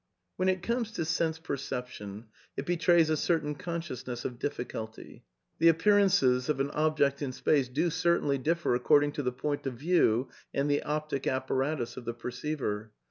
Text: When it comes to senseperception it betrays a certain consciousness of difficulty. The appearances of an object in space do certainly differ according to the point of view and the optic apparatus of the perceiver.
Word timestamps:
When 0.35 0.49
it 0.49 0.63
comes 0.63 0.91
to 0.93 1.03
senseperception 1.03 2.23
it 2.57 2.65
betrays 2.65 3.11
a 3.11 3.15
certain 3.15 3.53
consciousness 3.53 4.25
of 4.25 4.39
difficulty. 4.39 5.25
The 5.59 5.67
appearances 5.67 6.49
of 6.49 6.59
an 6.59 6.71
object 6.71 7.21
in 7.21 7.31
space 7.31 7.69
do 7.69 7.91
certainly 7.91 8.39
differ 8.39 8.73
according 8.73 9.11
to 9.11 9.21
the 9.21 9.31
point 9.31 9.67
of 9.67 9.75
view 9.75 10.29
and 10.55 10.71
the 10.71 10.81
optic 10.81 11.27
apparatus 11.27 11.97
of 11.97 12.05
the 12.05 12.15
perceiver. 12.15 12.93